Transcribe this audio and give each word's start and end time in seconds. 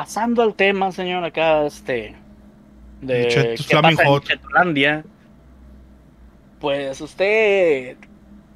pasando 0.00 0.42
al 0.42 0.54
tema, 0.54 0.92
señor, 0.92 1.24
acá, 1.24 1.64
este. 1.66 2.14
De 3.00 3.54
qué 3.68 3.76
pasa 3.80 4.02
en. 4.04 4.20
Chetolandia. 4.20 5.04
Pues 6.60 7.00
usted 7.00 7.96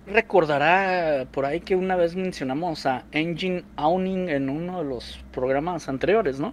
recordará 0.06 1.26
por 1.30 1.45
ahí 1.46 1.61
que 1.61 1.76
una 1.76 1.96
vez 1.96 2.16
mencionamos 2.16 2.84
a 2.87 3.04
Engine 3.12 3.62
Owning 3.76 4.29
en 4.29 4.48
uno 4.48 4.79
de 4.82 4.88
los 4.88 5.18
programas 5.32 5.88
anteriores, 5.88 6.40
¿no? 6.40 6.53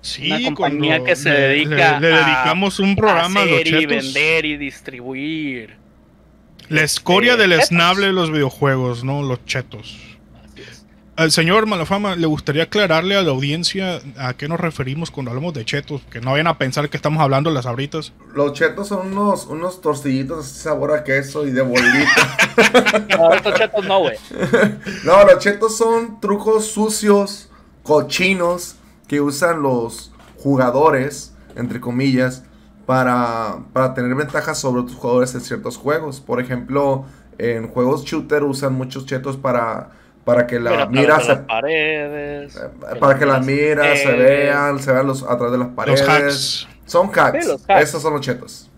Sí, 0.00 0.30
Una 0.30 0.42
compañía 0.44 1.02
que 1.04 1.16
se 1.16 1.30
le- 1.30 1.38
dedica 1.40 1.98
le, 2.00 2.08
le 2.08 2.14
a 2.14 2.24
dedicamos 2.24 2.78
un 2.80 2.94
programa 2.96 3.42
a 3.42 3.44
los 3.44 3.60
Hacer 3.60 3.82
y 3.82 3.86
vender 3.86 4.44
y 4.46 4.56
distribuir. 4.56 5.76
La 6.68 6.82
escoria 6.82 7.32
este, 7.32 7.42
del 7.42 7.52
esnable 7.52 8.06
de 8.06 8.12
los 8.12 8.30
videojuegos, 8.30 9.02
¿no? 9.04 9.22
Los 9.22 9.44
chetos. 9.44 9.98
Así 10.44 10.62
es. 10.62 10.86
Al 11.18 11.32
señor 11.32 11.66
Malafama, 11.66 12.14
le 12.14 12.28
gustaría 12.28 12.62
aclararle 12.62 13.16
a 13.16 13.22
la 13.22 13.32
audiencia 13.32 14.00
a 14.18 14.34
qué 14.34 14.46
nos 14.46 14.60
referimos 14.60 15.10
cuando 15.10 15.32
hablamos 15.32 15.52
de 15.52 15.64
chetos, 15.64 16.00
que 16.12 16.20
no 16.20 16.30
vayan 16.30 16.46
a 16.46 16.58
pensar 16.58 16.88
que 16.88 16.96
estamos 16.96 17.20
hablando 17.20 17.50
de 17.50 17.54
las 17.54 17.66
abritas. 17.66 18.12
Los 18.34 18.52
chetos 18.52 18.86
son 18.86 19.08
unos, 19.08 19.46
unos 19.46 19.80
tortillitos 19.80 20.46
de 20.46 20.60
sabor 20.60 20.92
a 20.92 21.02
queso 21.02 21.44
y 21.44 21.50
de 21.50 21.62
bolita. 21.62 23.08
No, 23.18 23.32
estos 23.32 23.54
chetos 23.54 23.84
no, 23.84 23.98
güey. 23.98 24.16
no, 25.04 25.24
los 25.24 25.38
chetos 25.40 25.76
son 25.76 26.20
trucos 26.20 26.66
sucios, 26.66 27.50
cochinos, 27.82 28.76
que 29.08 29.20
usan 29.20 29.60
los 29.60 30.12
jugadores, 30.36 31.34
entre 31.56 31.80
comillas, 31.80 32.44
para, 32.86 33.64
para 33.72 33.92
tener 33.92 34.14
ventajas 34.14 34.60
sobre 34.60 34.82
otros 34.82 34.96
jugadores 34.96 35.34
en 35.34 35.40
ciertos 35.40 35.78
juegos. 35.78 36.20
Por 36.20 36.40
ejemplo, 36.40 37.06
en 37.38 37.66
juegos 37.66 38.04
shooter 38.04 38.44
usan 38.44 38.74
muchos 38.74 39.04
chetos 39.04 39.36
para, 39.36 39.90
para 40.28 40.46
que 40.46 40.56
Pero 40.56 40.76
la 40.76 40.76
través 40.76 40.90
mira 40.90 41.20
se 41.20 41.28
las 41.28 41.38
paredes. 41.38 42.54
Eh, 42.54 42.96
para 43.00 43.18
que 43.18 43.24
las 43.24 43.46
miras 43.46 43.98
se 43.98 44.12
vean, 44.12 44.78
se 44.78 44.92
vean 44.92 45.06
los, 45.06 45.22
a 45.22 45.38
través 45.38 45.52
de 45.52 45.58
las 45.58 45.68
paredes. 45.68 46.00
Los 46.00 46.08
hacks. 46.10 46.68
Son 46.84 47.10
hacks. 47.10 47.44
Sí, 47.44 47.50
los 47.50 47.64
hacks. 47.66 47.82
Esos 47.82 48.02
son 48.02 48.12
los 48.12 48.20
chetos. 48.20 48.70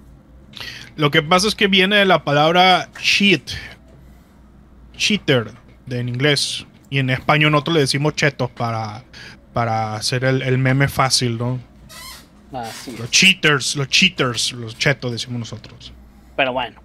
Lo 0.95 1.11
que 1.11 1.23
pasa 1.23 1.49
es 1.49 1.57
que 1.57 1.67
viene 1.67 1.97
de 1.97 2.05
la 2.05 2.23
palabra 2.23 2.89
cheat. 3.01 3.51
Cheater, 4.97 5.51
de 5.87 5.99
en 5.99 6.09
inglés. 6.09 6.69
Y 6.89 7.01
en 7.01 7.11
español 7.11 7.51
nosotros 7.51 7.75
le 7.75 7.81
decimos 7.81 8.15
chetos 8.15 8.49
para, 8.53 9.03
para 9.53 9.97
hacer 9.97 10.25
el, 10.25 10.43
el 10.43 10.57
meme 10.57 10.87
fácil, 10.87 11.37
¿no? 11.37 11.59
Así 12.53 12.93
es. 12.93 13.01
Los 13.01 13.11
cheaters, 13.11 13.75
los 13.75 13.89
cheaters, 13.89 14.53
los 14.53 14.79
chetos 14.79 15.11
decimos 15.11 15.41
nosotros. 15.41 15.93
Pero 16.37 16.53
bueno. 16.53 16.81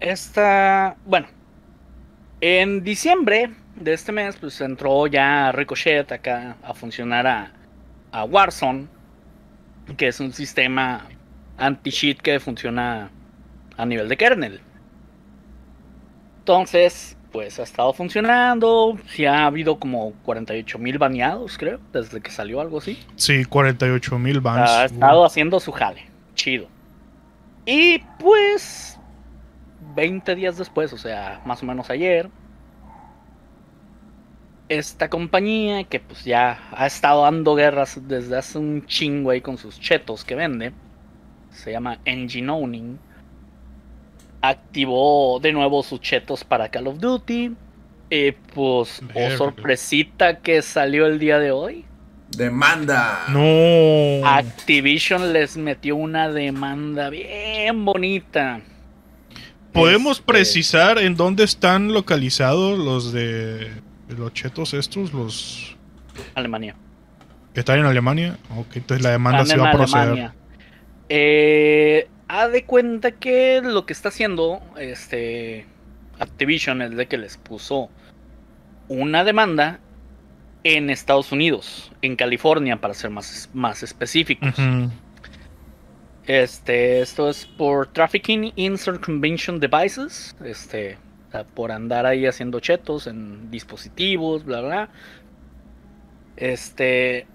Esta. 0.00 0.96
Bueno. 1.04 1.26
En 2.40 2.82
diciembre 2.82 3.50
de 3.76 3.92
este 3.92 4.12
mes, 4.12 4.36
pues 4.36 4.60
entró 4.60 5.06
ya 5.06 5.52
Ricochet 5.52 6.10
acá 6.12 6.56
a 6.62 6.74
funcionar 6.74 7.26
a, 7.26 7.52
a 8.10 8.24
Warzone. 8.24 8.86
Que 9.96 10.08
es 10.08 10.20
un 10.20 10.32
sistema 10.32 11.06
anti-cheat 11.58 12.18
que 12.18 12.38
funciona 12.38 13.10
a 13.76 13.86
nivel 13.86 14.08
de 14.08 14.16
kernel. 14.16 14.60
Entonces, 16.38 17.16
pues 17.32 17.58
ha 17.58 17.62
estado 17.62 17.92
funcionando. 17.92 18.98
Sí 19.08 19.26
ha 19.26 19.46
habido 19.46 19.78
como 19.78 20.12
48 20.24 20.78
mil 20.78 20.98
baneados, 20.98 21.58
creo, 21.58 21.80
desde 21.92 22.20
que 22.20 22.30
salió 22.30 22.60
algo 22.60 22.78
así. 22.78 22.98
Sí, 23.16 23.44
48 23.44 24.18
mil 24.18 24.40
bans. 24.40 24.70
Ha 24.70 24.84
estado 24.84 25.24
haciendo 25.24 25.58
su 25.58 25.72
jale. 25.72 26.06
Chido. 26.34 26.68
Y 27.66 27.98
pues. 28.18 28.98
20 29.94 30.34
días 30.36 30.56
después, 30.56 30.92
o 30.92 30.98
sea, 30.98 31.40
más 31.44 31.62
o 31.62 31.66
menos 31.66 31.90
ayer. 31.90 32.28
Esta 34.72 35.10
compañía 35.10 35.84
que 35.84 36.00
pues 36.00 36.24
ya 36.24 36.68
ha 36.72 36.86
estado 36.86 37.22
dando 37.24 37.54
guerras 37.54 38.00
desde 38.08 38.38
hace 38.38 38.56
un 38.58 38.86
chingo 38.86 39.30
ahí 39.30 39.40
con 39.42 39.58
sus 39.58 39.78
chetos 39.78 40.24
que 40.24 40.34
vende. 40.34 40.72
Se 41.50 41.72
llama 41.72 41.98
Engine 42.06 42.50
Owning. 42.50 42.98
Activó 44.40 45.38
de 45.40 45.52
nuevo 45.52 45.82
sus 45.82 46.00
chetos 46.00 46.42
para 46.42 46.70
Call 46.70 46.86
of 46.88 46.98
Duty. 46.98 47.52
Y 48.10 48.32
pues, 48.32 49.02
oh 49.02 49.14
Verga. 49.14 49.36
sorpresita 49.36 50.38
que 50.40 50.62
salió 50.62 51.06
el 51.06 51.18
día 51.18 51.38
de 51.38 51.50
hoy. 51.52 51.84
Demanda. 52.36 53.24
No. 53.28 54.26
Activision 54.26 55.32
les 55.34 55.56
metió 55.56 55.96
una 55.96 56.30
demanda 56.30 57.10
bien 57.10 57.84
bonita. 57.84 58.62
¿Podemos 59.72 60.18
Este- 60.20 60.32
precisar 60.32 60.98
en 60.98 61.14
dónde 61.16 61.44
están 61.44 61.92
localizados 61.92 62.78
los 62.78 63.12
de 63.12 63.70
los 64.12 64.32
chetos 64.32 64.74
estos? 64.74 65.12
Los 65.12 65.76
Alemania. 66.34 66.74
están 67.54 67.78
en 67.78 67.86
Alemania. 67.86 68.38
Ok, 68.56 68.76
entonces 68.76 69.02
la 69.02 69.10
demanda 69.10 69.42
Están 69.42 69.56
se 69.56 69.62
va 69.62 69.70
a 69.70 69.72
proceder. 69.72 70.02
Alemania. 70.02 70.34
Eh, 71.08 72.08
ha 72.28 72.48
de 72.48 72.64
cuenta 72.64 73.12
que 73.12 73.60
lo 73.62 73.84
que 73.84 73.92
está 73.92 74.08
haciendo 74.08 74.62
este 74.78 75.66
Activision 76.18 76.80
es 76.82 76.96
de 76.96 77.06
que 77.06 77.18
les 77.18 77.36
puso 77.36 77.90
una 78.88 79.24
demanda 79.24 79.80
en 80.64 80.90
Estados 80.90 81.32
Unidos, 81.32 81.92
en 82.02 82.16
California, 82.16 82.80
para 82.80 82.94
ser 82.94 83.10
más, 83.10 83.50
más 83.52 83.82
específicos. 83.82 84.54
Este, 86.26 87.00
esto 87.00 87.28
es 87.28 87.46
por 87.46 87.88
trafficking 87.88 88.52
in 88.54 88.78
circumvention 88.78 89.58
devices, 89.58 90.36
este, 90.44 90.96
sea, 91.32 91.44
por 91.44 91.72
andar 91.72 92.06
ahí 92.06 92.26
haciendo 92.26 92.60
chetos 92.60 93.06
en 93.06 93.50
dispositivos, 93.50 94.44
bla 94.44 94.60
bla. 94.60 94.88
Este, 96.36 97.26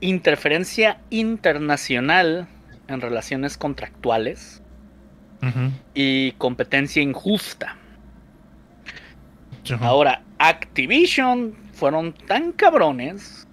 interferencia 0.00 1.00
internacional 1.10 2.46
en 2.88 3.00
relaciones 3.00 3.56
contractuales 3.56 4.60
y 5.92 6.32
competencia 6.32 7.02
injusta. 7.02 7.76
Ahora, 9.80 10.22
Activision 10.38 11.54
fueron 11.72 12.14
tan 12.14 12.52
cabrones 12.52 13.46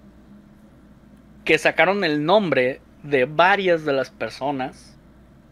que 1.44 1.58
sacaron 1.58 2.04
el 2.04 2.24
nombre 2.24 2.80
de 3.02 3.26
varias 3.26 3.84
de 3.84 3.92
las 3.92 4.10
personas 4.10 4.91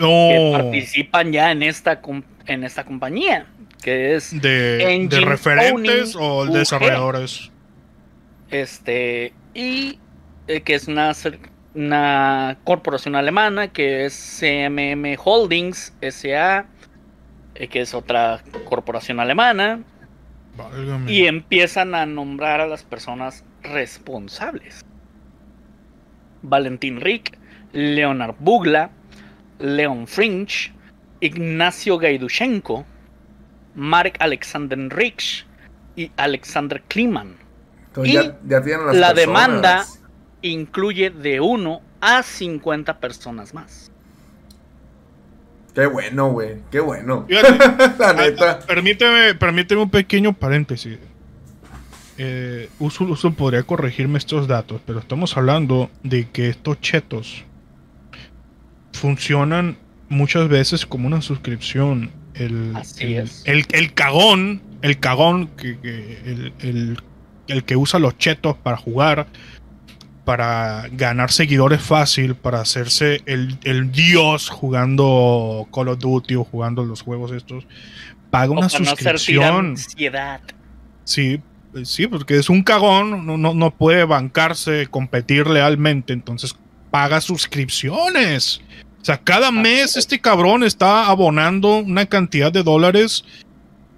que 0.00 0.50
participan 0.53 1.33
ya 1.33 1.50
en 1.53 1.62
esta 1.62 2.00
en 2.47 2.65
esta 2.65 2.84
compañía, 2.84 3.47
que 3.83 4.15
es 4.15 4.41
de, 4.41 5.09
referentes 5.22 6.16
Owning 6.16 6.31
o 6.31 6.43
UG. 6.44 6.53
desarrolladores. 6.53 7.50
este 8.50 9.33
y 9.55 9.99
eh, 10.49 10.62
que 10.62 10.75
es 10.75 10.89
una 10.89 11.12
una 11.75 12.59
corporación 12.65 13.15
alemana 13.15 13.69
que 13.69 14.05
es 14.05 14.41
CMM 14.41 15.16
Holdings 15.22 15.94
SA, 16.00 16.66
eh, 17.55 17.69
que 17.69 17.81
es 17.83 17.94
otra 17.94 18.43
corporación 18.65 19.21
alemana 19.21 19.81
Válgame. 20.56 21.12
y 21.12 21.27
empiezan 21.27 21.94
a 21.94 22.06
nombrar 22.06 22.60
a 22.60 22.66
las 22.66 22.83
personas 22.83 23.44
responsables. 23.62 24.84
Valentín 26.43 27.00
Rick, 27.00 27.39
Leonard 27.72 28.34
Bugla, 28.39 28.91
Leon 29.60 30.06
Fringe, 30.06 30.72
Ignacio 31.21 31.98
Gaidushenko, 31.98 32.84
Marek 33.75 34.16
Alexander 34.21 34.78
Rich 34.88 35.47
y 35.97 36.10
Alexander 36.16 36.82
Kliman. 36.88 37.37
Entonces 37.88 38.12
Y 38.15 38.16
ya, 38.16 38.38
ya 38.47 38.62
tienen 38.62 38.87
las 38.87 38.97
la 38.97 39.15
personas. 39.15 39.16
demanda- 39.16 39.87
Incluye 40.43 41.10
de 41.10 41.38
1 41.41 41.82
a 42.00 42.22
50 42.22 42.98
personas 42.98 43.53
más. 43.53 43.91
Qué 45.75 45.87
bueno, 45.87 46.31
güey. 46.32 46.56
Qué 46.71 46.81
bueno. 46.81 47.27
Fíjate, 47.28 47.59
la 47.98 48.09
ah, 48.09 48.12
neta. 48.15 48.50
ah, 48.53 48.59
permíteme, 48.66 49.34
permíteme 49.34 49.82
un 49.82 49.91
pequeño 49.91 50.32
paréntesis. 50.32 50.98
Eh, 52.19 52.69
Uso, 52.78 53.04
Uso 53.04 53.31
podría 53.32 53.62
corregirme 53.62 54.19
estos 54.19 54.48
datos, 54.48 54.81
pero 54.87 54.98
estamos 54.98 55.36
hablando 55.36 55.91
de 56.03 56.28
que 56.28 56.48
estos 56.48 56.80
chetos 56.80 57.45
funcionan 59.00 59.76
muchas 60.08 60.48
veces 60.48 60.86
como 60.86 61.06
una 61.06 61.22
suscripción. 61.22 62.10
El, 62.34 62.74
Así 62.76 63.14
el, 63.14 63.24
es. 63.24 63.42
el- 63.47 63.66
el 63.72 63.92
cagón, 63.94 64.62
el 64.82 64.98
cagón, 65.00 65.48
que, 65.56 65.78
que- 65.80 66.18
el, 66.24 66.52
el- 66.60 66.98
el 67.48 67.64
que 67.64 67.76
usa 67.76 67.98
los 67.98 68.16
chetos 68.18 68.56
para 68.56 68.76
jugar, 68.76 69.26
para 70.24 70.86
ganar 70.92 71.32
seguidores 71.32 71.82
fácil, 71.82 72.36
para 72.36 72.60
hacerse 72.60 73.22
el, 73.26 73.58
el 73.64 73.91
dios 73.91 74.48
jugando 74.48 75.66
Call 75.74 75.88
of 75.88 75.98
Duty 75.98 76.36
o 76.36 76.44
jugando 76.44 76.84
los 76.84 77.02
juegos 77.02 77.32
estos, 77.32 77.66
paga 78.30 78.52
una 78.52 78.68
para 78.68 78.78
no 78.78 78.84
suscripción. 78.86 79.66
ansiedad. 79.70 80.41
Sí, 81.02 81.41
sí, 81.82 82.06
porque 82.06 82.36
es 82.36 82.48
un 82.48 82.62
cagón, 82.62 83.26
no, 83.26 83.36
no, 83.36 83.54
no 83.54 83.70
puede 83.72 84.04
bancarse, 84.04 84.86
competir 84.88 85.48
lealmente, 85.48 86.12
entonces 86.12 86.54
paga 86.92 87.20
suscripciones. 87.20 88.60
O 89.00 89.04
sea, 89.04 89.18
cada 89.18 89.50
mes 89.50 89.97
este 89.97 90.20
cabrón 90.20 90.62
está 90.62 91.06
abonando 91.06 91.78
una 91.78 92.06
cantidad 92.06 92.52
de 92.52 92.62
dólares 92.62 93.24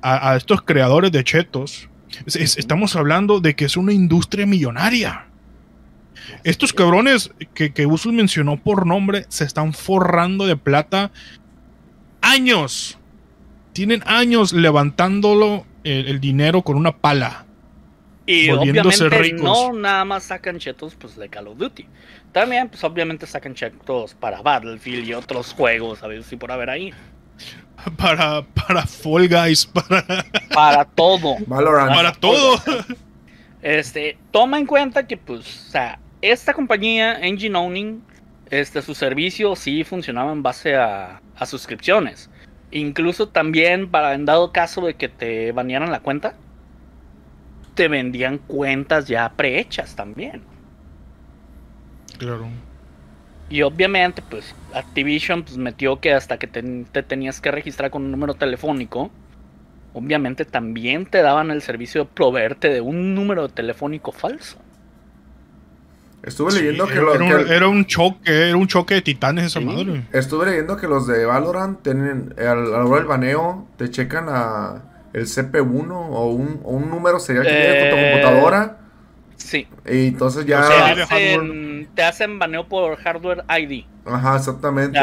a, 0.01 0.31
a 0.31 0.37
estos 0.37 0.63
creadores 0.63 1.11
de 1.13 1.25
chetos. 1.25 1.89
Es- 2.27 2.37
es- 2.37 2.57
estamos 2.59 2.95
hablando 2.95 3.41
de 3.41 3.55
que 3.57 3.65
es 3.65 3.77
una 3.77 3.93
industria 3.93 4.47
millonaria. 4.47 5.27
Estos 6.45 6.73
cabrones 6.73 7.31
que, 7.55 7.73
que 7.73 7.87
Usul 7.87 8.13
mencionó 8.13 8.57
por 8.57 8.87
nombre 8.87 9.27
se 9.29 9.45
están 9.45 9.73
forrando 9.73 10.47
de 10.47 10.57
plata 10.57 11.11
años. 12.21 12.99
Tienen 13.73 14.03
años 14.07 14.53
levantándolo 14.53 15.67
el, 15.85 16.07
el 16.09 16.21
dinero 16.21 16.63
con 16.63 16.77
una 16.77 16.97
pala. 16.99 17.47
Y 18.33 18.51
obviamente 18.51 19.09
ricos. 19.09 19.43
no 19.43 19.73
nada 19.73 20.05
más 20.05 20.25
sacan 20.25 20.59
chetos 20.59 20.95
pues 20.95 21.17
de 21.17 21.29
Call 21.29 21.49
of 21.49 21.59
Duty. 21.59 21.87
También 22.33 22.69
pues 22.69 22.83
obviamente 22.85 23.27
sacan 23.27 23.55
chetos 23.55 24.15
para 24.15 24.43
Battlefield 24.43 25.07
y 25.09 25.15
otros 25.15 25.53
juegos, 25.53 26.03
a 26.03 26.07
ver 26.07 26.23
si 26.25 26.37
por 26.37 26.51
haber 26.51 26.71
ahí. 26.71 26.93
Para, 27.97 28.43
para 28.43 28.87
Fall 28.87 29.29
Guys, 29.29 29.67
para, 29.67 30.05
Para 30.55 30.85
todo. 30.85 31.37
Valorant. 31.47 31.93
para 31.93 32.13
todo. 32.13 32.63
Este, 33.61 34.17
toma 34.31 34.59
en 34.59 34.67
cuenta 34.67 35.07
que 35.07 35.17
pues, 35.17 35.41
o 35.41 35.71
sea, 35.71 35.99
esta 36.21 36.53
compañía 36.53 37.19
Engine 37.19 37.59
Owning, 37.59 38.03
este, 38.51 38.83
su 38.83 38.95
servicio 38.95 39.57
sí 39.57 39.83
funcionaba 39.83 40.31
en 40.31 40.45
base 40.45 40.77
a, 40.77 41.21
a 41.37 41.47
suscripciones. 41.47 42.31
Incluso 42.71 43.29
también 43.29 43.91
para 43.91 44.15
en 44.15 44.25
dado 44.25 44.53
caso 44.53 44.81
de 44.87 44.95
que 44.95 45.09
te 45.09 45.53
banearan 45.53 45.91
la 45.91 46.01
cuenta, 46.01 46.35
te 47.75 47.89
vendían 47.89 48.39
cuentas 48.39 49.07
ya 49.07 49.31
prehechas 49.37 49.95
también. 49.97 50.43
Claro. 52.19 52.47
Y 53.49 53.63
obviamente, 53.63 54.23
pues 54.23 54.55
Activision 54.75 55.43
pues, 55.43 55.57
metió 55.59 56.01
que 56.01 56.13
hasta 56.15 56.39
que 56.39 56.47
te, 56.47 56.63
te 56.91 57.03
tenías 57.03 57.41
que 57.41 57.51
registrar 57.51 57.91
con 57.91 58.05
un 58.05 58.11
número 58.11 58.35
telefónico, 58.35 59.11
obviamente 59.93 60.45
también 60.45 61.05
te 61.07 61.21
daban 61.23 61.51
el 61.51 61.61
servicio 61.63 62.05
de 62.05 62.11
proveerte 62.15 62.69
de 62.69 62.81
un 62.81 63.15
número 63.15 63.49
telefónico 63.49 64.13
falso. 64.13 64.59
Estuve 66.23 66.53
Sí, 66.53 66.61
leyendo 66.61 66.87
que, 66.87 66.93
era, 66.95 67.03
lo- 67.03 67.15
era 67.15 67.27
que- 67.27 67.35
un, 67.35 67.51
era 67.53 67.69
un 67.69 67.85
choque, 67.85 68.49
era 68.49 68.57
un 68.57 68.69
choque 68.69 68.95
de 68.95 69.03
titanes 69.03 69.45
esa 69.47 69.59
Sí. 69.59 69.67
madre. 69.67 70.05
estuve 70.13 70.47
leyendo 70.47 70.77
que 70.77 70.87
los 70.87 71.07
de 71.09 71.27
Valorant 71.27 71.83
tienen 71.83 72.33
al, 72.39 72.47
a 72.49 72.79
la 72.79 72.85
hora 72.85 72.97
del 72.99 73.07
baneo 73.07 73.67
te 73.77 73.91
checan 73.91 74.27
a 74.29 74.83
el 75.13 75.27
CP1 75.27 76.09
o 76.11 76.27
un, 76.31 76.61
o 76.65 76.71
un 76.73 76.91
número 76.91 77.21
serial 77.21 77.45
que 77.45 77.51
tiene 77.53 77.79
con 77.81 77.91
tu 77.91 77.97
Eh, 77.97 78.11
computadora 78.13 78.79
Sí. 79.37 79.67
y 79.87 80.09
entonces 80.09 80.47
ya 80.47 80.61
O 80.61 80.69
Te, 80.69 80.75
sea, 80.75 80.87
hacen, 81.05 81.89
te 81.95 82.03
hacen 82.03 82.39
baneo 82.39 82.67
por 82.69 82.97
hardware 82.97 83.45
ID. 83.49 83.85
ajá 84.07 84.37
exactamente 84.37 84.99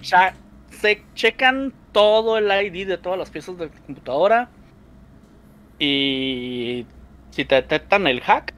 cha- 0.00 0.34
se 0.70 1.02
checan 1.14 1.72
todo 1.92 2.36
el 2.38 2.46
ID 2.46 2.86
de 2.86 2.98
todas 2.98 3.18
las 3.18 3.30
piezas 3.30 3.56
de 3.56 3.68
tu 3.68 3.82
computadora. 3.86 4.48
Y 5.78 6.86
si 7.30 7.44
te 7.44 7.54
detectan 7.56 8.06
el 8.06 8.20
hack, 8.20 8.52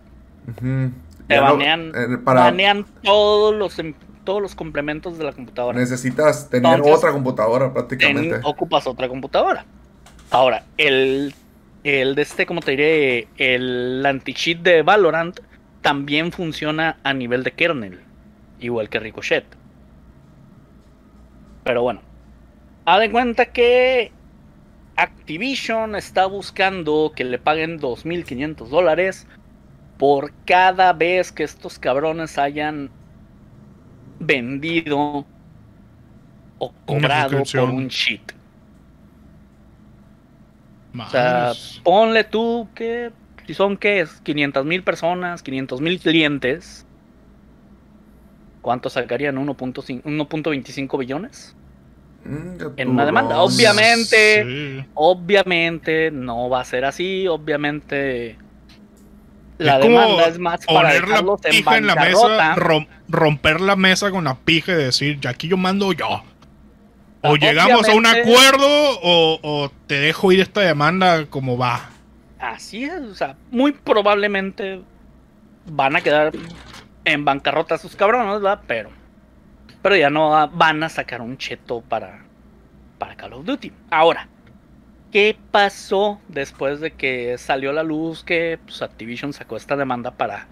te 1.26 1.34
Ya 1.34 1.40
banean, 1.40 1.92
eh, 1.94 2.18
para 2.24 2.40
banean 2.42 2.86
todos 3.02 3.54
los 3.54 3.78
em- 3.78 3.94
todos 4.24 4.42
los 4.42 4.54
complementos 4.56 5.18
de 5.18 5.24
la 5.24 5.32
computadora. 5.32 5.78
necesitas 5.78 6.50
tener 6.50 6.72
Entonces, 6.74 6.96
otra 6.96 7.12
computadora 7.12 7.66
Ten- 7.66 7.74
prácticamente 7.74 8.40
ocupas 8.42 8.86
otra 8.86 9.08
computadora. 9.08 9.64
Ahora, 10.30 10.64
el, 10.76 11.34
el 11.84 12.14
de 12.14 12.22
este, 12.22 12.46
como 12.46 12.60
te 12.60 12.72
diré, 12.72 13.28
el 13.36 14.04
anti-cheat 14.04 14.58
de 14.58 14.82
Valorant 14.82 15.38
también 15.82 16.32
funciona 16.32 16.98
a 17.04 17.14
nivel 17.14 17.44
de 17.44 17.52
kernel, 17.52 18.00
igual 18.60 18.88
que 18.88 18.98
Ricochet. 18.98 19.44
Pero 21.62 21.82
bueno, 21.82 22.00
haz 22.84 23.00
de 23.00 23.10
cuenta 23.10 23.46
que 23.46 24.12
Activision 24.96 25.94
está 25.94 26.26
buscando 26.26 27.12
que 27.14 27.24
le 27.24 27.38
paguen 27.38 27.78
2.500 27.78 28.68
dólares 28.68 29.26
por 29.98 30.32
cada 30.44 30.92
vez 30.92 31.32
que 31.32 31.44
estos 31.44 31.78
cabrones 31.78 32.38
hayan 32.38 32.90
vendido 34.18 35.26
o 36.58 36.72
cobrado 36.86 37.42
por 37.44 37.70
un 37.70 37.88
cheat. 37.88 38.35
O 41.04 41.10
sea, 41.10 41.52
ponle 41.82 42.24
tú 42.24 42.68
que 42.74 43.10
si 43.46 43.54
son 43.54 43.76
qué 43.76 44.00
es 44.00 44.20
500 44.22 44.64
mil 44.64 44.82
personas, 44.82 45.42
500 45.42 45.80
mil 45.80 46.00
clientes, 46.00 46.86
¿cuánto 48.62 48.90
sacarían? 48.90 49.36
1.5 49.36 50.02
1.25 50.02 50.98
billones. 50.98 51.54
Mm, 52.24 52.56
en 52.76 52.88
una 52.88 53.04
demanda, 53.06 53.36
los- 53.36 53.54
obviamente. 53.54 54.42
Sí. 54.44 54.84
Obviamente 54.94 56.10
no 56.10 56.48
va 56.48 56.60
a 56.60 56.64
ser 56.64 56.84
así, 56.84 57.28
obviamente 57.28 58.36
la 59.58 59.76
es 59.78 59.82
demanda 59.84 60.26
es 60.26 60.38
más 60.38 60.66
para 60.66 60.80
poner 60.88 61.00
la 61.02 61.06
dejarlos 61.08 61.40
en 61.44 61.54
en 61.54 61.86
la 61.86 61.94
mesa, 61.94 62.26
bancarrota. 62.28 62.56
rom- 62.56 62.88
romper 63.08 63.60
la 63.60 63.76
mesa 63.76 64.10
con 64.10 64.24
la 64.24 64.34
pija 64.34 64.72
y 64.72 64.76
decir, 64.76 65.20
ya 65.20 65.30
aquí 65.30 65.48
yo 65.48 65.56
mando 65.56 65.92
yo. 65.92 66.24
O 67.30 67.36
llegamos 67.36 67.88
a 67.88 67.94
un 67.94 68.06
acuerdo 68.06 68.66
o, 69.02 69.38
o 69.42 69.70
te 69.86 69.98
dejo 70.00 70.32
ir 70.32 70.40
esta 70.40 70.60
demanda 70.60 71.26
como 71.26 71.56
va. 71.58 71.90
Así 72.38 72.84
es, 72.84 73.00
o 73.00 73.14
sea, 73.14 73.36
muy 73.50 73.72
probablemente 73.72 74.80
van 75.66 75.96
a 75.96 76.00
quedar 76.00 76.32
en 77.04 77.24
bancarrota 77.24 77.78
sus 77.78 77.96
cabrones, 77.96 78.34
¿verdad? 78.40 78.60
Pero, 78.66 78.90
pero 79.82 79.96
ya 79.96 80.10
no 80.10 80.30
va- 80.30 80.46
van 80.46 80.82
a 80.82 80.88
sacar 80.88 81.20
un 81.22 81.38
cheto 81.38 81.80
para, 81.80 82.24
para 82.98 83.16
Call 83.16 83.32
of 83.34 83.44
Duty. 83.46 83.72
Ahora, 83.90 84.28
¿qué 85.12 85.36
pasó 85.50 86.20
después 86.28 86.80
de 86.80 86.92
que 86.92 87.38
salió 87.38 87.70
a 87.70 87.72
la 87.74 87.82
luz 87.82 88.22
que 88.22 88.58
pues, 88.64 88.82
Activision 88.82 89.32
sacó 89.32 89.56
esta 89.56 89.76
demanda 89.76 90.10
para 90.10 90.46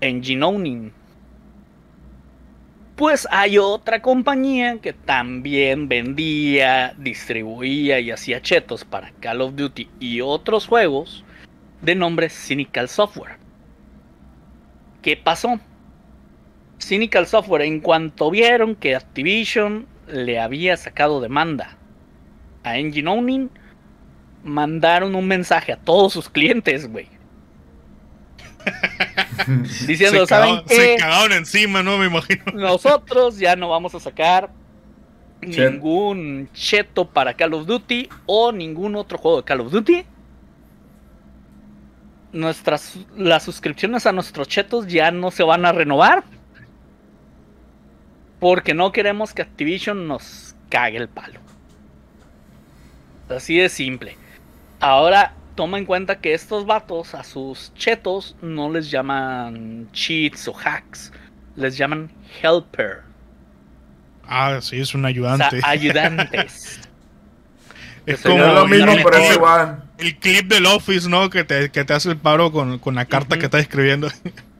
Engine 0.00 0.44
Owning? 0.44 0.92
Pues 2.96 3.26
hay 3.30 3.56
otra 3.56 4.02
compañía 4.02 4.78
que 4.78 4.92
también 4.92 5.88
vendía, 5.88 6.94
distribuía 6.98 8.00
y 8.00 8.10
hacía 8.10 8.42
chetos 8.42 8.84
para 8.84 9.12
Call 9.20 9.40
of 9.40 9.54
Duty 9.56 9.88
y 9.98 10.20
otros 10.20 10.66
juegos 10.66 11.24
de 11.80 11.94
nombre 11.94 12.28
Cynical 12.28 12.88
Software. 12.88 13.38
¿Qué 15.00 15.16
pasó? 15.16 15.58
Cynical 16.78 17.26
Software, 17.26 17.62
en 17.62 17.80
cuanto 17.80 18.30
vieron 18.30 18.74
que 18.74 18.94
Activision 18.94 19.86
le 20.06 20.38
había 20.38 20.76
sacado 20.76 21.20
demanda 21.20 21.78
a 22.62 22.78
Engine 22.78 23.08
Owning, 23.08 23.50
mandaron 24.44 25.14
un 25.14 25.26
mensaje 25.26 25.72
a 25.72 25.76
todos 25.76 26.12
sus 26.12 26.28
clientes, 26.28 26.90
güey. 26.90 27.08
Diciendo, 29.86 30.20
se, 30.20 30.26
¿saben 30.26 30.56
cagaron, 30.56 30.68
se 30.68 30.76
qué? 30.76 30.96
cagaron 30.98 31.32
encima, 31.32 31.82
¿no? 31.82 31.98
Me 31.98 32.06
imagino. 32.06 32.44
Nosotros 32.54 33.38
ya 33.38 33.56
no 33.56 33.68
vamos 33.68 33.94
a 33.94 34.00
sacar 34.00 34.50
Chet. 35.40 35.72
ningún 35.72 36.48
cheto 36.52 37.08
para 37.08 37.34
Call 37.34 37.54
of 37.54 37.66
Duty 37.66 38.08
o 38.26 38.52
ningún 38.52 38.96
otro 38.96 39.18
juego 39.18 39.38
de 39.38 39.44
Call 39.44 39.60
of 39.60 39.72
Duty. 39.72 40.04
Nuestras 42.32 42.98
las 43.16 43.42
suscripciones 43.42 44.06
a 44.06 44.12
nuestros 44.12 44.48
chetos 44.48 44.86
ya 44.86 45.10
no 45.10 45.30
se 45.30 45.42
van 45.42 45.64
a 45.66 45.72
renovar. 45.72 46.24
Porque 48.40 48.74
no 48.74 48.90
queremos 48.90 49.32
que 49.34 49.42
Activision 49.42 50.08
nos 50.08 50.56
cague 50.68 50.96
el 50.96 51.08
palo. 51.08 51.40
Así 53.28 53.56
de 53.56 53.68
simple. 53.68 54.16
Ahora 54.80 55.34
toma 55.54 55.78
en 55.78 55.86
cuenta 55.86 56.20
que 56.20 56.34
estos 56.34 56.66
vatos 56.66 57.14
a 57.14 57.24
sus 57.24 57.72
chetos 57.74 58.36
no 58.42 58.70
les 58.70 58.90
llaman 58.90 59.88
cheats 59.92 60.48
o 60.48 60.54
hacks. 60.56 61.12
Les 61.56 61.76
llaman 61.76 62.10
helper. 62.42 63.02
Ah, 64.24 64.58
sí, 64.62 64.80
es 64.80 64.94
un 64.94 65.04
O 65.04 65.32
sea, 65.36 65.50
ayudante. 65.50 65.60
ayudantes. 65.62 66.80
es 68.06 68.24
es 68.24 68.24
lo 68.24 68.66
mismo, 68.66 68.92
el 68.92 69.02
pero 69.02 69.16
es 69.16 69.30
igual. 69.30 69.84
el 69.98 70.18
clip 70.18 70.46
del 70.48 70.66
Office, 70.66 71.08
¿no? 71.08 71.30
Que 71.30 71.44
te, 71.44 71.70
que 71.70 71.84
te 71.84 71.94
hace 71.94 72.10
el 72.10 72.18
paro 72.18 72.50
con, 72.52 72.78
con 72.78 72.94
la 72.94 73.06
carta 73.06 73.38
que 73.38 73.46
estás 73.46 73.62
escribiendo. 73.62 74.08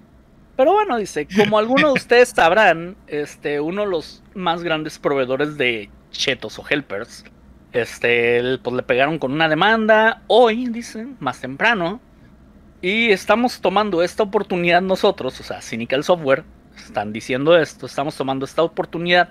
Pero 0.57 0.73
bueno, 0.75 0.99
dice, 0.99 1.27
como 1.35 1.59
algunos 1.59 1.91
de 1.95 1.95
ustedes 1.95 2.29
sabrán, 2.29 2.97
este, 3.07 3.61
uno 3.61 3.83
de 3.83 3.89
los 3.89 4.23
más 4.35 4.63
grandes 4.63 4.99
proveedores 4.99 5.57
de 5.57 5.91
chetos 6.11 6.59
o 6.59 6.65
helpers, 6.69 7.25
este, 7.73 8.59
pues 8.59 8.77
le 8.77 8.83
pegaron 8.83 9.19
con 9.19 9.33
una 9.33 9.49
demanda 9.49 10.23
hoy, 10.27 10.67
dicen, 10.67 11.17
más 11.21 11.41
temprano, 11.41 12.01
y 12.81 13.11
estamos 13.11 13.61
tomando 13.61 14.03
esta 14.03 14.23
oportunidad 14.23 14.83
nosotros, 14.83 15.39
o 15.41 15.43
sea, 15.43 15.61
Cynical 15.63 16.05
Software, 16.05 16.45
están 16.77 17.13
diciendo 17.13 17.57
esto, 17.57 17.87
estamos 17.87 18.17
tomando 18.17 18.45
esta 18.45 18.63
oportunidad 18.63 19.31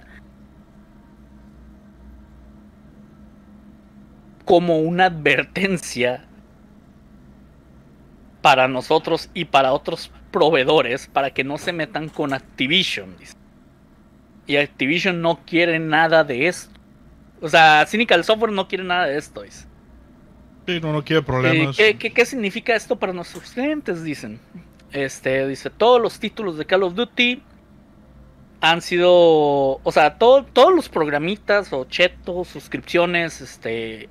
como 4.46 4.80
una 4.80 5.06
advertencia 5.06 6.26
para 8.42 8.68
nosotros 8.68 9.30
y 9.34 9.46
para 9.46 9.72
otros 9.72 10.12
proveedores 10.32 11.08
para 11.08 11.32
que 11.32 11.44
no 11.44 11.58
se 11.58 11.74
metan 11.74 12.10
con 12.10 12.34
Activision. 12.34 13.16
Y 14.48 14.58
Activision 14.58 15.22
no 15.22 15.40
quiere 15.46 15.80
nada 15.80 16.24
de 16.24 16.48
esto. 16.48 16.81
O 17.42 17.50
sea, 17.50 17.86
Cynical 17.88 18.24
Software 18.24 18.52
no 18.52 18.68
quiere 18.68 18.84
nada 18.84 19.06
de 19.08 19.18
esto. 19.18 19.42
dice. 19.42 19.66
Sí, 20.68 20.80
no, 20.80 20.94
no 20.94 21.04
quiere 21.04 21.24
problemas. 21.24 21.76
¿qué, 21.76 21.98
qué, 21.98 22.14
qué 22.14 22.26
significa 22.26 22.76
esto 22.76 22.98
para 22.98 23.14
nuestros 23.14 23.52
clientes? 23.52 24.04
Dicen. 24.04 24.40
Este 24.92 25.48
dice: 25.48 25.70
Todos 25.70 26.02
los 26.02 26.20
títulos 26.20 26.58
de 26.58 26.66
Call 26.66 26.84
of 26.84 26.94
Duty 26.94 27.42
han 28.62 28.82
sido. 28.82 29.12
O 29.84 29.92
sea, 29.92 30.16
todo- 30.18 30.44
todos 30.46 30.74
los 30.74 30.88
programitas 30.90 31.74
o 31.74 31.86
chetos, 31.86 32.48
suscripciones, 32.50 33.42
este. 33.42 34.10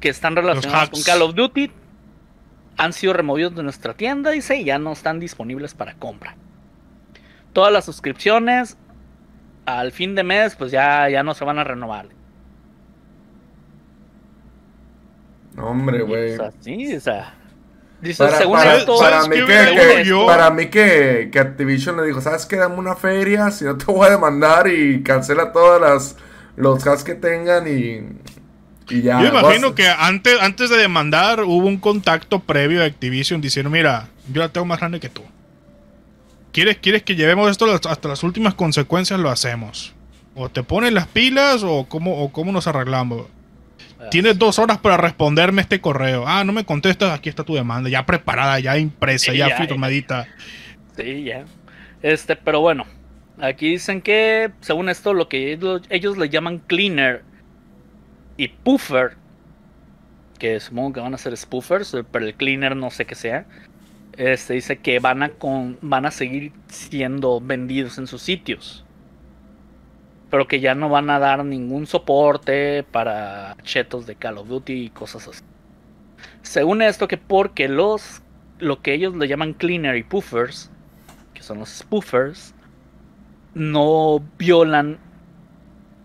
que 0.00 0.08
están 0.08 0.36
relacionados 0.36 0.90
con. 0.90 1.02
Call 1.02 1.22
of 1.22 1.34
Duty 1.34 1.72
han 2.76 2.92
sido 2.92 3.12
removidos 3.12 3.54
de 3.54 3.62
nuestra 3.62 3.94
tienda, 3.94 4.30
dice, 4.32 4.56
y 4.56 4.64
ya 4.64 4.78
no 4.78 4.92
están 4.92 5.18
disponibles 5.20 5.74
para 5.74 5.94
compra. 5.94 6.36
Todas 7.52 7.72
las 7.72 7.84
suscripciones 7.84 8.76
al 9.66 9.92
fin 9.92 10.14
de 10.14 10.22
mes, 10.24 10.54
pues 10.56 10.70
ya, 10.70 11.08
ya 11.08 11.22
no 11.22 11.34
se 11.34 11.44
van 11.44 11.58
a 11.58 11.64
renovar. 11.64 12.06
No, 15.56 15.66
hombre, 15.68 16.02
güey. 16.02 16.34
o 16.34 16.36
sea, 16.36 16.52
sí, 16.60 16.96
o 16.96 17.00
sea. 17.00 17.34
Para, 18.18 18.36
según 18.36 18.58
para- 18.58 18.76
esto, 18.76 18.98
para 18.98 19.22
¿sabes 19.22 19.28
mí 19.40 19.46
que, 19.46 19.76
que- 19.96 20.04
yo? 20.04 20.26
para 20.26 20.50
mí 20.50 20.66
que, 20.66 21.30
que 21.32 21.38
Activision 21.38 21.96
le 21.96 22.02
dijo, 22.06 22.20
¿sabes 22.20 22.44
qué? 22.44 22.56
Dame 22.56 22.74
una 22.74 22.96
feria, 22.96 23.50
si 23.50 23.64
no 23.64 23.78
te 23.78 23.86
voy 23.86 24.06
a 24.06 24.10
demandar 24.10 24.66
y 24.68 25.02
cancela 25.02 25.52
todas 25.52 25.80
las 25.80 26.16
los 26.56 26.86
hacks 26.86 27.02
que 27.02 27.14
tengan 27.14 27.66
y, 27.66 28.06
y 28.94 29.00
ya. 29.02 29.22
Yo 29.22 29.28
imagino 29.28 29.68
Vas- 29.68 29.76
que 29.76 29.88
antes, 29.88 30.38
antes 30.42 30.68
de 30.70 30.76
demandar 30.76 31.40
hubo 31.44 31.66
un 31.66 31.78
contacto 31.78 32.40
previo 32.40 32.80
de 32.80 32.86
Activision 32.86 33.40
diciendo, 33.40 33.70
mira, 33.70 34.08
yo 34.30 34.42
la 34.42 34.50
tengo 34.50 34.66
más 34.66 34.78
grande 34.80 35.00
que 35.00 35.08
tú. 35.08 35.22
¿Quieres, 36.54 36.78
quieres 36.78 37.02
que 37.02 37.16
llevemos 37.16 37.50
esto 37.50 37.66
hasta 37.66 38.08
las 38.08 38.22
últimas 38.22 38.54
consecuencias? 38.54 39.18
Lo 39.18 39.28
hacemos. 39.28 39.92
O 40.36 40.48
te 40.48 40.62
pones 40.62 40.92
las 40.92 41.08
pilas 41.08 41.64
o 41.64 41.86
cómo, 41.88 42.22
o 42.22 42.30
cómo 42.30 42.52
nos 42.52 42.68
arreglamos. 42.68 43.26
ah, 43.98 44.08
Tienes 44.08 44.38
dos 44.38 44.60
horas 44.60 44.78
para 44.78 44.96
responderme 44.96 45.62
este 45.62 45.80
correo. 45.80 46.22
Ah, 46.28 46.44
no 46.44 46.52
me 46.52 46.64
contestas, 46.64 47.12
aquí 47.12 47.28
está 47.28 47.42
tu 47.42 47.54
demanda, 47.56 47.90
ya 47.90 48.06
preparada, 48.06 48.60
ya 48.60 48.78
impresa, 48.78 49.32
Sí, 49.32 49.38
ya, 49.38 49.48
ya, 49.48 49.56
firmadita. 49.56 50.28
Sí, 50.96 51.24
ya. 51.24 51.44
Este, 52.02 52.36
pero 52.36 52.60
bueno. 52.60 52.86
Aquí 53.40 53.70
dicen 53.70 54.00
que, 54.00 54.52
según 54.60 54.88
esto, 54.88 55.12
lo 55.12 55.28
que 55.28 55.52
ellos, 55.52 55.82
ellos 55.90 56.16
le 56.16 56.28
llaman 56.28 56.60
cleaner 56.60 57.24
y 58.36 58.46
puffer, 58.46 59.16
que 60.38 60.60
supongo 60.60 60.92
que 60.92 61.00
van 61.00 61.14
a 61.14 61.18
ser 61.18 61.36
spoofers, 61.36 61.96
pero 62.12 62.26
el 62.26 62.34
cleaner 62.34 62.76
no 62.76 62.92
sé 62.92 63.06
qué 63.06 63.16
sea. 63.16 63.44
Este 64.16 64.54
dice 64.54 64.78
que 64.78 64.98
van 65.00 65.22
a 65.22 65.30
con, 65.30 65.78
van 65.82 66.06
a 66.06 66.10
seguir 66.10 66.52
siendo 66.68 67.40
vendidos 67.40 67.98
en 67.98 68.06
sus 68.06 68.22
sitios. 68.22 68.84
Pero 70.30 70.48
que 70.48 70.60
ya 70.60 70.74
no 70.74 70.88
van 70.88 71.10
a 71.10 71.18
dar 71.18 71.44
ningún 71.44 71.86
soporte 71.86 72.84
para 72.84 73.56
chetos 73.62 74.06
de 74.06 74.16
Call 74.16 74.38
of 74.38 74.48
Duty 74.48 74.72
y 74.86 74.90
cosas 74.90 75.28
así. 75.28 75.42
Según 76.42 76.82
esto, 76.82 77.08
que 77.08 77.18
porque 77.18 77.68
los 77.68 78.22
lo 78.58 78.80
que 78.82 78.94
ellos 78.94 79.16
le 79.16 79.28
llaman 79.28 79.52
cleaner 79.54 79.96
y 79.96 80.04
puffers, 80.04 80.70
que 81.34 81.42
son 81.42 81.58
los 81.58 81.68
spoofers, 81.70 82.54
no 83.54 84.20
violan 84.38 84.98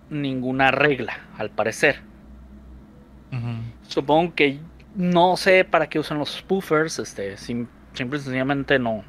ninguna 0.09 0.71
regla, 0.71 1.27
al 1.37 1.51
parecer. 1.51 2.01
Supongo 3.87 4.33
que 4.35 4.59
no 4.95 5.37
sé 5.37 5.63
para 5.65 5.87
qué 5.89 5.99
usan 5.99 6.17
los 6.17 6.31
spoofers, 6.37 6.99
este, 6.99 7.37
sim- 7.37 7.67
simple 7.99 8.17
y 8.19 8.21
sencillamente 8.21 8.79
no, 8.79 9.03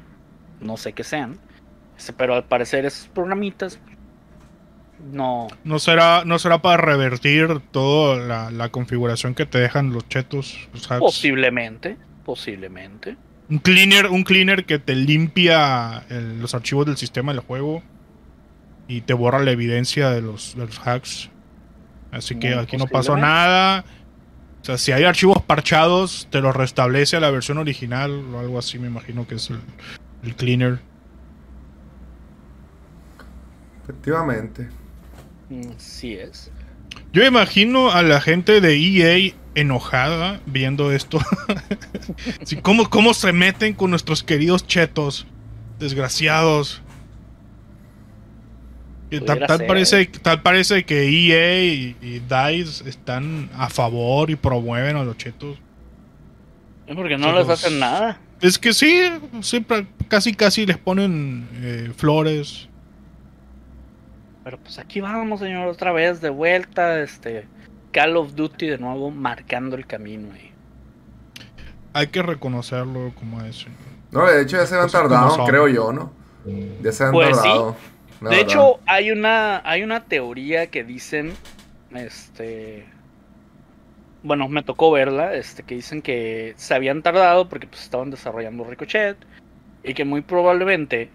no 0.59 0.77
sé 0.77 0.93
qué 0.93 1.03
sean. 1.03 1.37
Este, 1.97 2.13
pero 2.13 2.35
al 2.35 2.43
parecer 2.45 2.85
esos 2.85 3.07
programitas 3.07 3.79
no, 5.11 5.47
¿No 5.63 5.79
será, 5.79 6.23
¿No 6.25 6.37
será 6.37 6.61
para 6.61 6.77
revertir 6.77 7.59
toda 7.71 8.17
la, 8.17 8.51
la 8.51 8.69
configuración 8.69 9.33
que 9.33 9.47
te 9.47 9.57
dejan 9.57 9.91
los 9.93 10.07
chetos? 10.07 10.69
posiblemente, 10.99 11.97
posiblemente. 12.23 13.17
Un 13.49 13.57
cleaner, 13.57 14.07
un 14.07 14.23
cleaner 14.23 14.65
que 14.65 14.77
te 14.77 14.93
limpia 14.95 16.03
el- 16.09 16.39
los 16.39 16.53
archivos 16.53 16.85
del 16.85 16.97
sistema 16.97 17.31
del 17.33 17.41
juego 17.41 17.81
y 18.87 19.01
te 19.01 19.13
borra 19.13 19.39
la 19.39 19.51
evidencia 19.51 20.09
de 20.11 20.21
los, 20.21 20.55
de 20.55 20.67
los 20.67 20.79
hacks. 20.87 21.29
Así 22.11 22.35
que 22.37 22.51
Muy 22.53 22.63
aquí 22.63 22.77
no 22.77 22.85
pasó 22.87 23.17
nada. 23.17 23.83
O 24.61 24.65
sea, 24.65 24.77
si 24.77 24.91
hay 24.91 25.03
archivos 25.03 25.41
parchados, 25.41 26.27
te 26.29 26.39
los 26.39 26.55
restablece 26.55 27.17
a 27.17 27.19
la 27.19 27.31
versión 27.31 27.57
original 27.57 28.11
o 28.33 28.39
algo 28.39 28.59
así, 28.59 28.77
me 28.77 28.87
imagino 28.87 29.27
que 29.27 29.35
es 29.35 29.49
el, 29.49 29.59
el 30.23 30.35
cleaner. 30.35 30.79
Efectivamente. 33.83 34.69
Mm, 35.49 35.71
Sí 35.77 36.13
es. 36.13 36.51
Yo 37.13 37.25
imagino 37.25 37.91
a 37.91 38.03
la 38.03 38.21
gente 38.21 38.61
de 38.61 38.75
EA 38.77 39.33
enojada 39.55 40.39
viendo 40.45 40.91
esto. 40.91 41.19
Sí, 42.43 42.57
¿cómo, 42.57 42.89
¿Cómo 42.89 43.13
se 43.13 43.31
meten 43.33 43.73
con 43.73 43.89
nuestros 43.89 44.23
queridos 44.23 44.67
chetos? 44.67 45.25
Desgraciados. 45.79 46.81
Tal, 49.19 49.65
parece, 49.65 50.05
tal 50.05 50.41
parece 50.41 50.85
que 50.85 51.03
EA 51.03 51.63
y, 51.65 51.97
y 52.01 52.19
DICE 52.19 52.87
están 52.87 53.49
a 53.53 53.69
favor 53.69 54.29
y 54.29 54.37
promueven 54.37 54.95
a 54.95 55.03
los 55.03 55.17
chetos. 55.17 55.57
Es 56.87 56.95
porque 56.95 57.17
no 57.17 57.33
les 57.33 57.49
hacen 57.49 57.79
nada. 57.79 58.19
Es 58.39 58.57
que 58.57 58.73
sí, 58.73 59.03
siempre, 59.41 59.85
casi 60.07 60.33
casi 60.33 60.65
les 60.65 60.77
ponen 60.77 61.47
eh, 61.61 61.91
flores. 61.95 62.69
Pero 64.43 64.57
pues 64.57 64.79
aquí 64.79 65.01
vamos, 65.01 65.41
señor, 65.41 65.67
otra 65.67 65.91
vez 65.91 66.21
de 66.21 66.29
vuelta, 66.29 67.01
este 67.01 67.47
Call 67.91 68.17
of 68.17 68.33
Duty 68.33 68.67
de 68.67 68.77
nuevo 68.77 69.11
marcando 69.11 69.75
el 69.75 69.85
camino 69.85 70.33
ahí. 70.33 70.51
Hay 71.93 72.07
que 72.07 72.23
reconocerlo 72.23 73.13
como 73.15 73.41
es. 73.41 73.57
señor. 73.57 73.77
No, 74.11 74.25
de 74.25 74.41
hecho 74.41 74.57
ya 74.57 74.65
se 74.65 74.77
han 74.77 74.89
tardado, 74.89 75.45
creo 75.45 75.67
yo, 75.67 75.93
¿no? 75.93 76.11
Ya 76.81 76.91
se 76.91 77.03
han 77.03 77.11
Pues 77.11 77.39
sí. 77.39 77.49
De 78.29 78.39
hecho, 78.39 78.79
hay 78.85 79.11
una 79.11 79.61
hay 79.67 79.83
una 79.83 80.05
teoría 80.05 80.67
que 80.67 80.83
dicen 80.83 81.33
este 81.93 82.85
bueno, 84.23 84.47
me 84.47 84.61
tocó 84.61 84.91
verla, 84.91 85.33
este 85.33 85.63
que 85.63 85.75
dicen 85.75 86.03
que 86.03 86.53
se 86.55 86.75
habían 86.75 87.01
tardado 87.01 87.49
porque 87.49 87.65
pues 87.65 87.81
estaban 87.81 88.11
desarrollando 88.11 88.63
Ricochet 88.63 89.17
y 89.83 89.95
que 89.95 90.05
muy 90.05 90.21
probablemente 90.21 91.09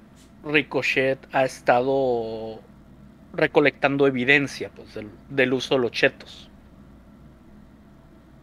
Ricochet 0.44 1.18
ha 1.32 1.44
estado 1.44 2.60
recolectando 3.32 4.08
evidencia 4.08 4.70
pues 4.74 4.94
del, 4.94 5.08
del 5.30 5.52
uso 5.52 5.76
de 5.76 5.80
los 5.80 5.92
chetos. 5.92 6.50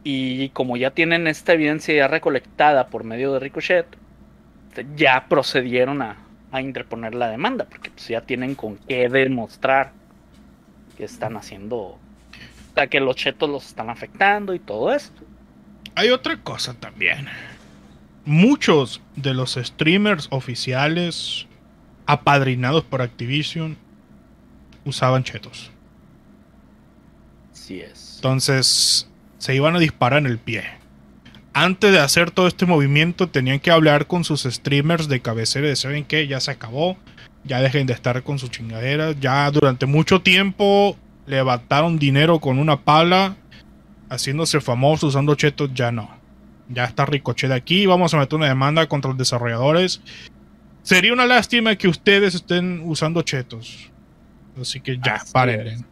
Y 0.06 0.50
como 0.50 0.78
ya 0.78 0.92
tienen 0.92 1.28
esta 1.28 1.54
evidencia 1.54 1.94
ya 1.96 2.08
recolectada 2.08 2.88
por 2.88 3.04
medio 3.04 3.34
de 3.34 3.40
Ricochet, 3.40 3.86
ya 4.96 5.28
procedieron 5.28 6.02
a, 6.02 6.23
a 6.54 6.62
interponer 6.62 7.16
la 7.16 7.30
demanda, 7.30 7.66
porque 7.66 7.90
pues 7.90 8.08
ya 8.08 8.22
tienen 8.22 8.54
con 8.54 8.78
qué 8.78 9.10
demostrar 9.10 9.92
que 10.96 11.04
están 11.04 11.36
haciendo, 11.36 11.78
o 11.78 12.00
sea, 12.76 12.86
que 12.88 13.00
los 13.00 13.16
chetos 13.16 13.50
los 13.50 13.66
están 13.66 13.90
afectando 13.90 14.54
y 14.54 14.60
todo 14.60 14.94
esto. 14.94 15.24
Hay 15.96 16.10
otra 16.12 16.38
cosa 16.38 16.76
también. 16.76 17.28
Muchos 18.26 19.02
de 19.16 19.34
los 19.34 19.56
streamers 19.56 20.28
oficiales 20.30 21.48
apadrinados 22.06 22.84
por 22.84 23.02
Activision 23.02 23.76
usaban 24.86 25.24
chetos. 25.24 25.72
Así 27.52 27.82
es. 27.82 28.18
Entonces 28.18 29.10
se 29.40 29.56
iban 29.56 29.76
a 29.76 29.80
disparar 29.80 30.20
en 30.20 30.28
el 30.28 30.38
pie. 30.38 30.66
Antes 31.54 31.92
de 31.92 32.00
hacer 32.00 32.32
todo 32.32 32.48
este 32.48 32.66
movimiento 32.66 33.30
tenían 33.30 33.60
que 33.60 33.70
hablar 33.72 34.08
con 34.08 34.24
sus 34.24 34.44
streamers 34.44 35.08
de 35.08 35.22
cabecera 35.22 35.68
de 35.68 35.76
saben 35.76 36.04
que 36.04 36.28
ya 36.28 36.40
se 36.40 36.50
acabó, 36.52 36.98
ya 37.44 37.62
dejen 37.62 37.86
de 37.86 37.94
estar 37.94 38.24
con 38.24 38.40
sus 38.40 38.50
chingaderas, 38.50 39.20
ya 39.20 39.50
durante 39.52 39.86
mucho 39.86 40.22
tiempo 40.22 40.98
levantaron 41.28 42.00
dinero 42.00 42.40
con 42.40 42.58
una 42.58 42.82
pala, 42.82 43.36
haciéndose 44.10 44.62
famosos 44.62 45.10
usando 45.10 45.36
chetos, 45.36 45.70
ya 45.74 45.92
no. 45.92 46.10
Ya 46.70 46.86
está 46.86 47.06
Ricochet 47.06 47.52
aquí, 47.52 47.86
vamos 47.86 48.14
a 48.14 48.18
meter 48.18 48.36
una 48.36 48.48
demanda 48.48 48.88
contra 48.88 49.10
los 49.10 49.18
desarrolladores. 49.18 50.02
Sería 50.82 51.14
una 51.14 51.26
lástima 51.26 51.76
que 51.76 51.88
ustedes 51.88 52.34
estén 52.34 52.82
usando 52.84 53.22
chetos. 53.22 53.92
Así 54.60 54.80
que 54.82 54.98
ya, 54.98 55.16
Así 55.16 55.32
párenle. 55.34 55.74
es. 55.74 55.84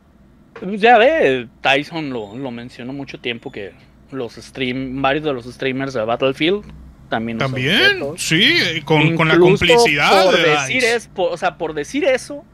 Pues 0.60 0.82
Ya 0.82 0.98
ve, 0.98 1.48
Tyson 1.62 2.10
lo, 2.10 2.36
lo 2.36 2.52
mencionó 2.52 2.94
mucho 2.94 3.20
tiempo 3.20 3.52
que 3.52 3.74
los 4.14 4.34
stream, 4.36 5.02
varios 5.02 5.24
de 5.24 5.34
los 5.34 5.46
streamers 5.46 5.94
de 5.94 6.02
Battlefield 6.04 6.64
también 7.10 7.38
También, 7.40 8.00
sí, 8.16 8.54
con, 8.86 9.16
con 9.18 9.28
la 9.28 9.38
complicidad 9.38 10.24
por 10.26 10.38
de 10.38 10.50
decir 10.50 10.84
es, 10.84 11.08
por- 11.08 11.34
o 11.34 11.38
sea, 11.38 11.58
por 11.58 11.74
decir 11.74 12.06
eso, 12.06 12.46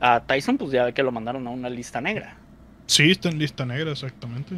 a 0.00 0.24
Tyson 0.26 0.58
pues 0.58 0.72
ya 0.72 0.84
ve 0.86 0.92
que 0.92 1.04
lo 1.04 1.12
mandaron 1.12 1.46
a 1.46 1.50
una 1.50 1.70
lista 1.70 2.00
negra. 2.00 2.36
Sí, 2.86 3.12
está 3.12 3.28
en 3.28 3.38
lista 3.38 3.64
negra, 3.64 3.92
exactamente. 3.92 4.56